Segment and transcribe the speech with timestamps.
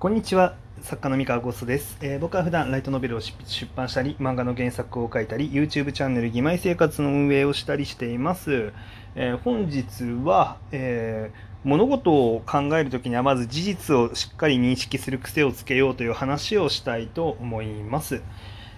[0.00, 3.36] こんにちは作家の三河ゴストです、えー僕は普段ライトノベルを出
[3.76, 8.72] 版したり漫画の原作を書いたり YouTube チャンネル「義妹生活」の運営をしたりしています、
[9.14, 18.22] えー本日は、えー物事を考えるときにはまず事実をしっかり認識する癖をつけようという話をしたいと思います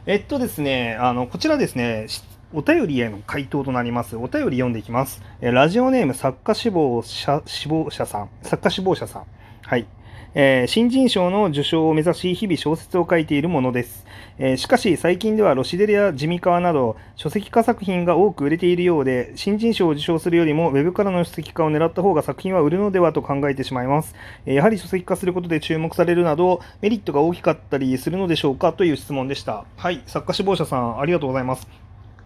[0.07, 2.09] えっとですねあのこちらですね
[2.52, 4.16] お便りへの回答となります。
[4.16, 5.23] お便り読んでいきます。
[5.41, 8.29] えラジオネーム作家志望者志望者さん。
[8.43, 9.25] 作家志望者さん。
[9.62, 9.86] はい。
[10.34, 14.07] えー新人賞の受賞を目指し日々小説を書いているものです、
[14.38, 24.14] えーしかし最近ではロシデレや地味川など書籍化作品が多く売れているようで新人賞を受賞するよりもウェブからの書籍化を狙った方が作品は売るのではと考えてしまいます、
[24.46, 29.64] えーやはり書籍化することで注目されるなどメリットが大きかったりするのでしょうかという質問でした。
[29.76, 31.68] はい作家志望者さんありがとうございます。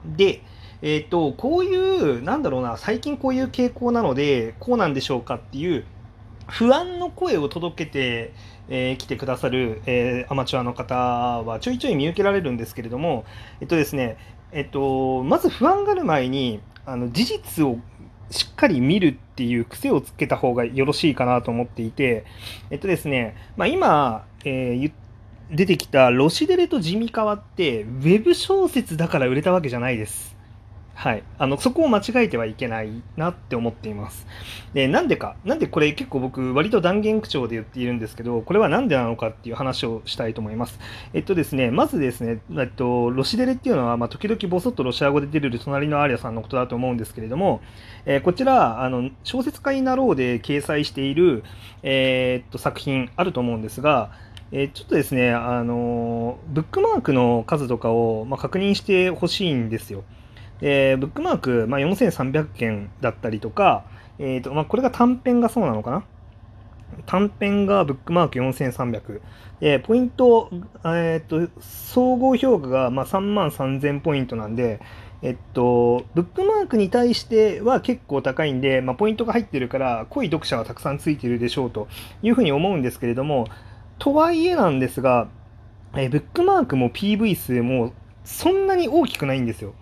[0.05, 0.43] で
[0.83, 5.85] えっ、とこういうなんだろうな最近こういう傾向なのでこうなんでしょうかっていう
[6.49, 13.25] 不安の声を届けてき、えー来てくださる、えーアマチュアの方はちょいちょい見受けられるんですけれども、
[13.61, 14.17] えっとですね、
[14.53, 17.79] えっと、まず不安がある前にあの事実を
[18.31, 22.25] しっかり見るっていう癖をつけた方がよろしいかなと思っていて、
[22.71, 24.93] えっとですね、まあ、今、えー
[25.49, 30.36] 出てきたロシデレと地味川ってウェブ小説だから売れたわけじゃないです。
[30.99, 34.27] はい、あのそこを間違えてはいけないなって思っています。
[34.73, 40.81] でなんでか、なんでこれ結構僕、割と断言口調で言っているんですけど、これはなんでなのかっていう話をしたいと思います。
[41.13, 47.61] えっとですね、まずですね、えっと、ロシデレっていうのは、まあ、時々ボソッとロシア語で出てる隣のアーリアさんのことだと思うんですけれども、
[48.07, 51.45] えーこちら、あの小説家になろうで掲載している、
[51.83, 54.13] えーっと作品あると思うんですが、
[54.51, 60.03] えーちょっとですね、あのブックマークの数とかを、まあ、確認してほしいんですよ。
[60.61, 63.85] でブックマーク、まあ、4300件だったりとか、
[64.19, 66.05] えーとまあ、これが短編がそうなのかな？
[67.05, 69.21] 短編がブックマーク4300
[69.61, 70.49] でポイント、
[70.85, 74.81] えー、と総合評価がまあ3万3000ポイントなんで、
[75.21, 81.89] えっと、ブックマークに対しては結構高いんで、まあ、ポイントが入ってるから濃い読者はたくさんついてるでしょうと
[82.23, 83.49] いうふうに思うんですけれども
[83.99, 85.29] とはいえなんですが、
[85.95, 87.93] えーブックマークも PV 数も
[88.25, 89.75] そんなに大きくないんですよ。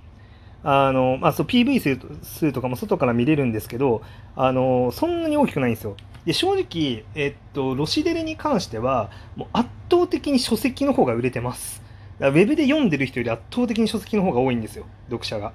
[0.66, 4.00] あのまあ、そう PV 数数とかも外から見れるんですけど
[4.34, 5.94] あのそんなに大きくないんですよ。
[6.24, 11.82] で正直、えっと、ロシデレに関してはもう圧倒的に書籍の方が売れてます。
[12.18, 15.52] だからウェブで読んでる人より圧倒的に書籍の方が多いんですよ読者が。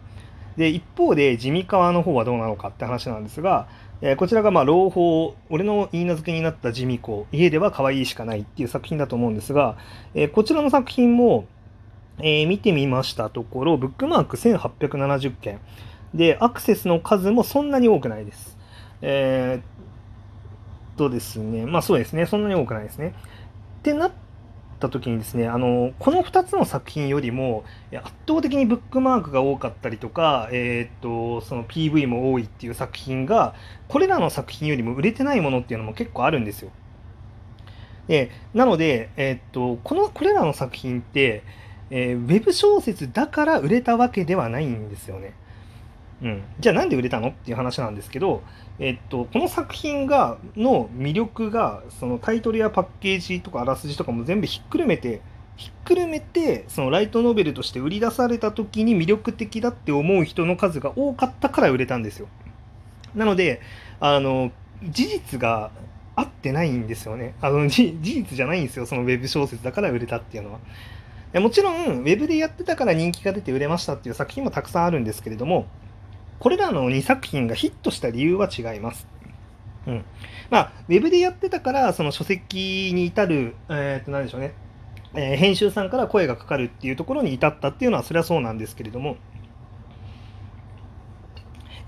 [0.58, 3.68] で一方で地味川の方はどうなのかって話なんですが、
[4.02, 9.78] えーこちらがまあ朗報俺の言い名付けになった地味子家では可愛いしかないっていう作品だと思うんですが、
[10.14, 11.48] えーこちらの作品も
[12.20, 15.60] えー見てみましたところ、ブックマーク1870件。
[16.14, 18.58] で、アクセスの数もそんなに多くないです。
[19.02, 19.64] えーっ
[20.98, 23.14] とですね、まあそうですね、そんなに多くないですね。
[23.80, 24.12] ってなっ
[24.80, 27.64] た時にですね、あの、この2つの作品よりも、
[27.94, 33.56] 圧倒的にブックマークが多かったりとか、えーっと、その PV も多いっていう作品が、
[33.88, 36.72] これらの作品よりも売れてないものっていうのも結構あるんですよ。
[38.08, 41.44] でなので、えーっと、この、これらの作品って、
[41.90, 45.34] えーウェブ小説だから売れたわけではないんですよね。
[46.22, 48.44] うん、じゃあなんで売れたのっていう話なんですけど、
[48.78, 55.22] えっと、この作品がの魅力がそのタイトルやパッケージとかあらすじとかも全部ひっくるめて
[55.56, 62.28] ひっくるめてそのライトノベルとして売り出された時に魅力的だって思う人の数が多かったから売れたんですよ。
[63.16, 63.62] なので
[64.02, 64.52] あの
[64.84, 65.72] 事実が
[66.16, 70.60] 合ってないんですよねあのじ事実じゃないんですよそのウェブ小説だから売れたっていうのは。
[71.34, 75.68] もちろん、ウェブでやってたから人気が出て売れましたっていう作品もたくさんあるんですけれども、
[76.40, 79.08] これらの2作品がヒットした理由は違います。
[79.86, 80.06] うん。
[80.50, 84.54] まあ、ウェブでやってたから、その書籍に至る、えー、と、なんでしょうね、
[85.14, 89.18] えー編集さんから声がかかるっていうところに至ったっていうのは、それはそうなんですけれども、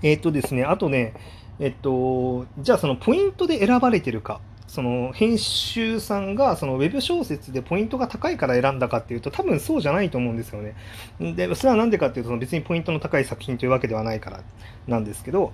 [0.02, 1.14] えっ、とですね、あとね、
[1.58, 4.40] えっと、じゃあそのポイントで選ばれてるか、
[4.72, 10.74] その編集さんがそのウェブ小説でポイントが高いから選んだかっていうと多分そうじゃないと思うんですよね。
[11.20, 14.42] でそれは何でかっていうとその別にポイントの高い作品というわけではないから
[14.86, 15.52] なんですけど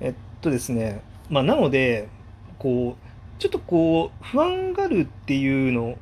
[0.00, 2.08] えっとですねまあなので
[2.58, 5.98] こうちょっとこう不安がるっていうの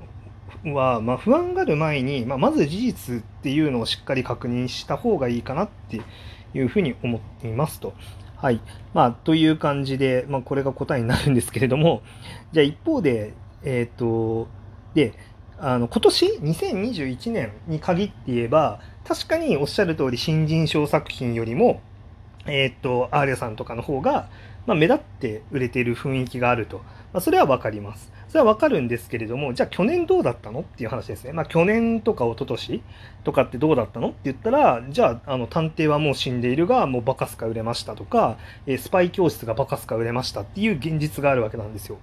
[0.72, 6.00] は、まあ、不安がる前に、まあ、まず事実っていうのをしっかり確認した方がいいかなって
[6.54, 7.92] いうふうに思っていますと。
[8.42, 8.60] はい。
[8.92, 12.02] まあ、という感じで、まあ、これが答えになるんですけれども、
[12.50, 14.48] じゃあ一方で、えっ、と、
[14.94, 15.14] で、
[15.60, 21.82] あの、今年、2021年に限って言えば、確かにおっしゃる通り、新人賞作品よりも、
[22.44, 24.28] えっ、と、アーリャさんとかの方が、
[24.66, 26.78] まあ、目立って売れている雰囲気があると。
[27.12, 28.12] まあ、それはわかります。
[28.32, 31.34] それはわかるんですけれども、じゃあ去年どうだったのっていう話ですね。
[31.34, 32.82] まあ去年とか一昨年
[33.24, 41.98] とかってどうだったのって言ったら、じゃあ、あの、探偵はもう死んでいるが、もうバカスカ売れましたとか、えスパイ教室がバカスカ売れましたっていう現実があるわけなんですよ。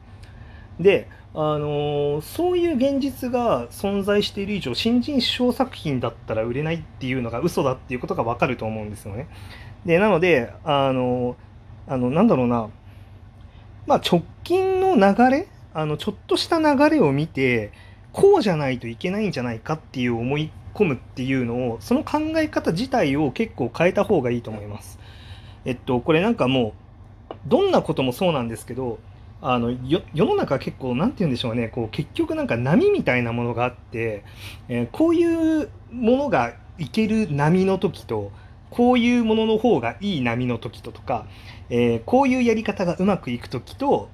[0.79, 9.27] で、あのー、そういう現実が存在している以上、新人賞作品だったら売れないっていうのが嘘だっていうことがわかると思うんですよね。
[9.83, 12.69] で、なので、あのー、あの、なんだろうな、
[13.87, 17.71] まあ直近の流れあの、ちょっとした流れを見て、
[18.11, 24.99] こうじゃないといけないんじゃないかっていう思い込むっていうのを、その考え方自体を結構変えた方がいいと思います。
[25.65, 26.73] えっと、これなんかも
[27.29, 28.99] う、どんなこともそうなんですけど、
[29.41, 29.71] あの
[30.13, 34.25] 世の中結構何て言うんでしょうねこう結局なんか波みたいなものがあって、
[34.67, 38.31] えー、こういうものがいける波の時と
[38.69, 41.25] こういうものの方がいい波の時ととか、
[41.69, 44.09] えー、こういうやり方がうまくいく時と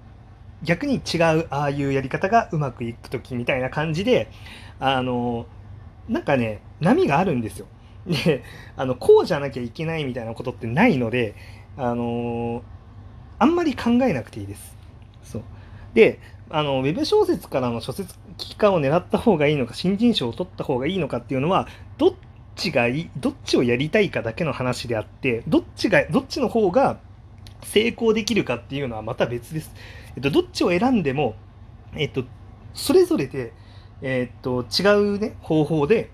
[0.66, 4.30] 逆に違うああいうやり方がうまくいく時みたいな感じで
[4.80, 5.46] あの
[6.10, 7.68] なんかね波があるんですよ。
[8.06, 8.44] で
[8.78, 11.34] あのこうじゃなきゃいけないみたいなことってないので
[11.78, 12.62] あの
[13.40, 14.76] あんまり考えなくていいです。
[15.24, 15.44] そう
[15.94, 16.20] で
[16.50, 18.14] あのウェブ小説からの書籍
[18.58, 22.14] 化を狙った方がいいのか新人賞を取った方がいいのかっていうのはどっ
[22.56, 27.00] ちがいいどっちをやりたいかだけの話であってどっちがどっちの方が
[27.66, 29.74] 成功できるかっていうのはまた別です。
[30.16, 31.36] えっと、どっちを選んでも、
[31.96, 32.24] えっと、
[32.74, 33.54] それぞれで、
[34.02, 36.10] えっと、違うね、方法で、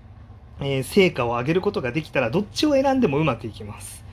[0.59, 4.03] えー、成果を上げることができたら、どっちを選んでもうまくいきます。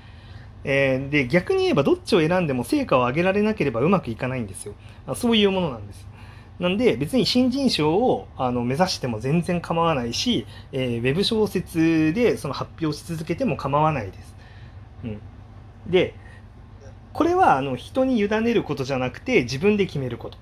[0.65, 4.75] えー、で、逆に言えば、どっちを選んでも成果を上げられなければうまくいかないんですよ。
[5.15, 6.07] そういうものなんです。
[6.59, 14.35] なんで、別に新人賞をあの目指しても全然構わないし、えー、ウェブ小説でその発表し続けても構わないです。
[15.05, 15.21] うん、
[15.87, 16.15] で、
[17.19, 20.39] これはあの人に委ねることじゃなくて自分で決めること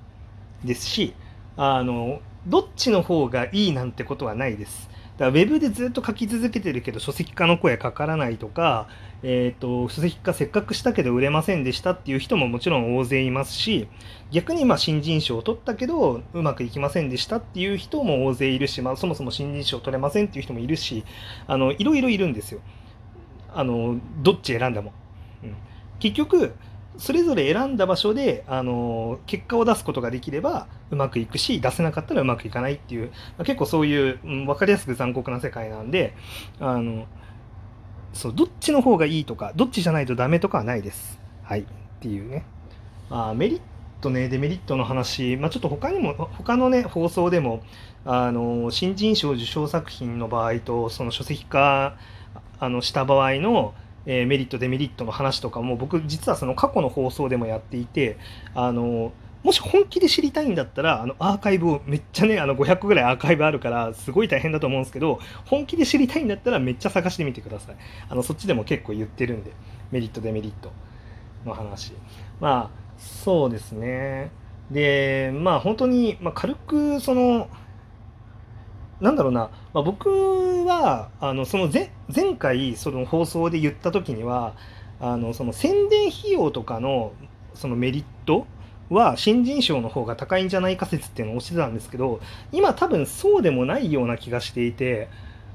[0.63, 1.15] ですし
[1.57, 4.91] あのどっちの方がいいなんてことはないです。
[5.17, 8.89] だからウェブでずっと書き続けてるけど書籍化の声かからないとか、
[9.23, 13.89] えーと、書籍化せっかくしたけど売れませんでしたっていう人ももちろん大勢いますし
[14.31, 21.07] 逆にま新人賞を取ったけどうまくいきませんでしたっていう人も大勢いるし、まあ、そもそも新人賞取れませんっていう人もいるし
[21.47, 22.61] あのいろいろいるんですよ
[23.55, 24.93] あのどっち選んでも。
[25.43, 25.57] うん
[25.99, 26.55] 結局
[26.99, 36.15] それぞれ選んだ場所であの結果を出すことができればうまくいくし出せなかったらうまくいかないっていう、まあ、結構そういう、うん、分かりやすく残酷な世界なんで
[36.59, 37.07] あの
[38.13, 41.21] そうどっちの方がいいとかどっちじゃないとダメとかはないです。
[41.43, 41.65] はいっ
[42.01, 42.45] ていうね。
[43.11, 43.61] まあ、メリッ
[44.01, 47.63] トねデメリットの話、まあ、ちょっと他にも他のね放送でも
[48.05, 51.97] あの新人賞受賞作品の場合とその書籍化
[52.59, 53.75] あのした場合の
[54.07, 58.19] えー、メリットデメリットの話とかも僕実はその過去の放送でもやっていて
[58.55, 59.13] あの
[59.43, 67.77] もし本気で知りたいんだったらあのアーカイブをめっちゃねあの500ぐらいアーカイブあるからすごい大変だと思うんですけど本気で知りたいんだったらめっちゃ探してみてください。
[68.09, 69.53] あのそっちでも結構言ってるんで
[69.93, 70.73] メリットデメリット
[71.45, 71.93] の話。
[72.41, 74.31] まあそうですね。
[74.71, 77.49] でまあ本当に、まあ、軽くその
[79.01, 80.09] なんだろうな、まあ、僕
[80.65, 84.55] はあのその前前回その放送で言った時には
[85.01, 87.13] あのその宣伝費用とかの
[87.55, 88.47] そのメリット
[88.89, 92.21] は新人賞の方が高いんじゃないか説っていうのを押してたんですけど
[92.53, 95.09] 今多分そうでもないような気がしていて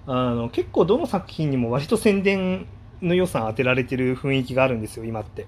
[0.06, 2.68] あの結構どの作品にも割と宣伝
[3.02, 5.48] の予算当てられてる雰囲気があるんですよ今って。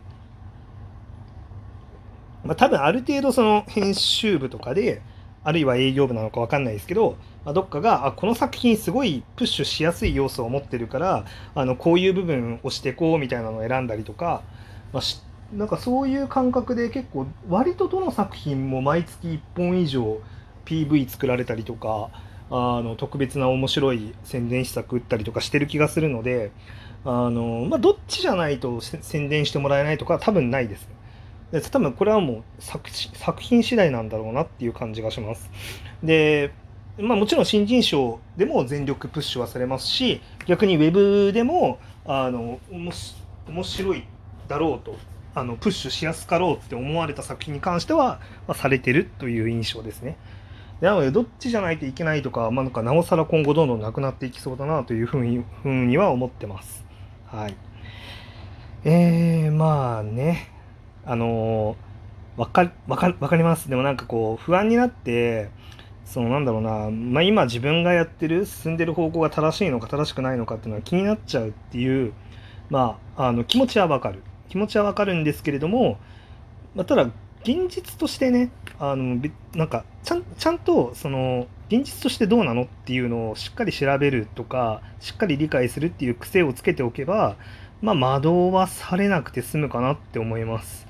[2.44, 5.02] まあ、多分ある程度その編集部とかで
[5.46, 14.44] あるいは営業部なのか分かんないですけど、どっかがあこの作品すごいプッシュしやすい要素を持ってるからあのこういう部分をしてこうみたいなのを選んだりとか、
[14.94, 15.04] まあ、
[15.56, 20.22] なんかそういう感覚で結構割とどの作品も毎月1本以上
[20.66, 22.10] PV 作られたりとか
[22.50, 26.52] あの特別な面白い宣伝施策打ったりとかしてる気がするので
[27.04, 30.88] あの、まあ、どっちじゃないと宣伝してもらえないとか多分ないです。
[31.52, 35.52] で多分これはもう作作品次第なんだろうなっていう感じがします。
[36.04, 36.52] で
[37.00, 44.04] まあ、もちろん新人賞でも全力プッシュはされますし逆にウェブでもあの面白い
[44.48, 44.96] だろうと
[45.34, 50.18] あのプッシュしやすかろうって思われた作品に関しては、まあ、されてるという印象ですね。
[50.82, 56.86] なのでどっちじゃないといけないとか,、まあ、なんかなおさら今後どんどんなくなっていきそうだなというふうにふうには思ってます。
[57.26, 57.56] はい。
[58.84, 60.52] えー、まあね
[61.06, 61.78] あの
[62.36, 63.70] わかわかわかります。
[63.70, 65.50] でもなんかこう不安になって
[66.06, 72.14] そのなんだろうな、まあ、今自分がやってる進んでる方向が正しいのか正しくないのかっていうのは気になっちゃうっていう、
[72.70, 74.22] まあ、あの気持ちはわかる。
[74.50, 75.98] 気持ちはわかるんですけれども、
[76.76, 77.10] まあ、ただ
[77.44, 79.22] 現実としてねあの
[79.56, 87.36] なんかちゃんちゃんとその現実としてどうなのっていうのをしっかり調べるとかしっかり理解するっていう癖をつけておけば、
[87.82, 90.88] まあ、惑わされなくて済むかなって思います。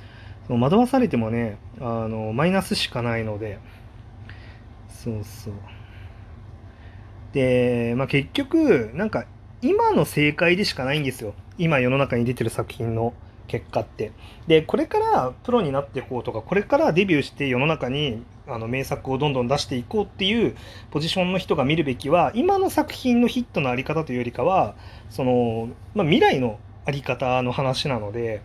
[0.47, 3.59] その惑わされてもねあのマイナスしかないので
[5.03, 5.53] そうそう
[7.33, 9.25] で、まあ、結局なんか
[9.61, 13.13] 今の正解でしかないんですよ今世の中に出てる作品の
[13.47, 14.11] 結果って。
[14.47, 20.55] で、これからプロになっていこうとか、これからデビューして世の中にあの名作をどんどん出していこうっていう
[20.91, 24.75] ポジションの人が見るべきは、今の作品のヒットのあり方というよりかは、
[25.09, 28.41] その、まあ、未来のあり方の話なので、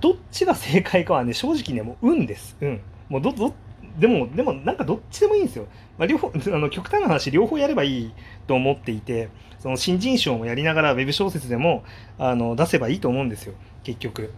[0.00, 2.56] どっちが正解かはね、正直ね、もう運です。
[2.60, 2.80] うん。
[3.08, 3.54] もうど、ど、
[3.98, 5.66] でも、でもなんかどっちでもいいんですよ。
[5.98, 8.12] まあ、両方、 あの極端な話、両方やればいい
[8.46, 11.84] と思っていて、その新人賞もやりながら、ウェブ小説でも
[12.18, 14.32] あの出せばいいと思うんですよ、結局。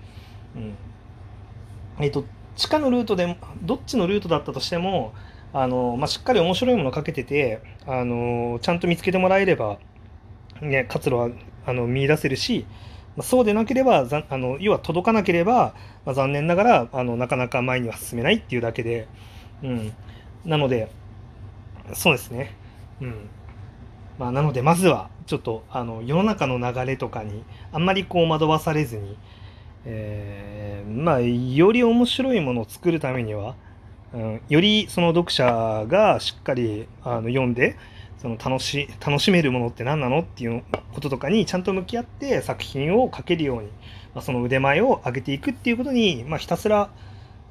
[0.56, 0.74] うん
[2.00, 2.24] えっ、と、
[2.54, 5.12] 地下のルートでどっちのルートだったとしても、
[5.52, 9.78] あのまあ、しっかり面白いものかけてて、あのちゃんと見つけてもらえれば、
[10.60, 11.30] ね、活路は
[11.66, 12.66] あの見出せるし、
[13.16, 15.74] まあ、そうでなければあの要は届かなければ、
[16.04, 19.08] まあ、残念ながらあのなかなか前には進めないっていうだけで、
[19.62, 19.92] うん、
[20.44, 20.90] なので
[21.94, 22.54] そうですね、
[23.00, 23.28] うん。
[24.18, 29.16] まあ、なのでまずはちょっとあの世の中の流れとかにあんまりこう惑わされずに、
[29.84, 33.54] えー、まあより面白いものを作るためには、
[34.12, 37.76] うん、よりその読者がしっかりあの読んで
[38.18, 43.68] その楽し楽しめるものって何なのっていうこととかにちゃんと向き合って作品を書けるように、
[44.14, 46.90] まあ、その腕前を上げていくっていうことに、まあ、ひたすら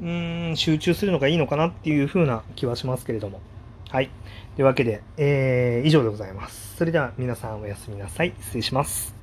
[0.01, 3.41] うん集中するのがいいのかなっていう風な気はしますけれども。
[3.89, 4.09] はい。
[4.55, 6.75] というわけで、えー、以上でございます。
[6.77, 8.33] それでは皆さんおやすみなさい。
[8.39, 9.16] 失礼します。